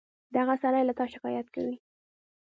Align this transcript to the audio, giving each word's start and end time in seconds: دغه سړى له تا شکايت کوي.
دغه 0.35 0.53
سړى 0.63 0.81
له 0.85 0.93
تا 0.99 1.05
شکايت 1.13 1.47
کوي. 1.55 1.75